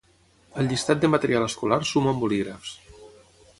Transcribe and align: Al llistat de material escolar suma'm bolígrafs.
Al 0.61 0.69
llistat 0.71 1.03
de 1.03 1.11
material 1.15 1.45
escolar 1.49 1.79
suma'm 1.93 2.25
bolígrafs. 2.25 2.75